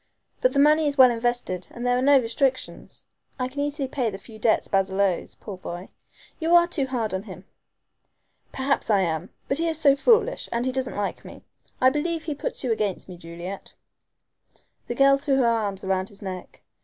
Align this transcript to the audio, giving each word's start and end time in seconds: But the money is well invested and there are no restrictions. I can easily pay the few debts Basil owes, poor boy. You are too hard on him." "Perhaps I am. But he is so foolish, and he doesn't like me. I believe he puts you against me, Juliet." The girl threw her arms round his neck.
But 0.41 0.53
the 0.53 0.57
money 0.59 0.87
is 0.87 0.97
well 0.97 1.11
invested 1.11 1.67
and 1.69 1.85
there 1.85 1.95
are 1.95 2.01
no 2.01 2.17
restrictions. 2.19 3.05
I 3.37 3.47
can 3.47 3.59
easily 3.59 3.87
pay 3.87 4.09
the 4.09 4.17
few 4.17 4.39
debts 4.39 4.67
Basil 4.67 4.99
owes, 4.99 5.35
poor 5.35 5.57
boy. 5.59 5.89
You 6.39 6.55
are 6.55 6.65
too 6.65 6.87
hard 6.87 7.13
on 7.13 7.21
him." 7.21 7.45
"Perhaps 8.51 8.89
I 8.89 9.01
am. 9.01 9.29
But 9.47 9.59
he 9.59 9.67
is 9.67 9.77
so 9.79 9.95
foolish, 9.95 10.49
and 10.51 10.65
he 10.65 10.71
doesn't 10.71 10.95
like 10.97 11.23
me. 11.23 11.43
I 11.79 11.91
believe 11.91 12.23
he 12.23 12.33
puts 12.33 12.63
you 12.63 12.71
against 12.71 13.07
me, 13.07 13.15
Juliet." 13.15 13.75
The 14.87 14.95
girl 14.95 15.17
threw 15.19 15.35
her 15.35 15.45
arms 15.45 15.83
round 15.83 16.09
his 16.09 16.23
neck. 16.23 16.63